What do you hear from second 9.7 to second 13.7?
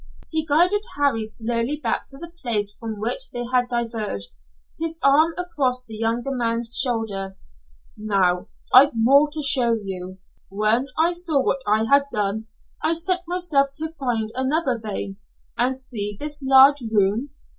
you. When I saw what I had done, I set myself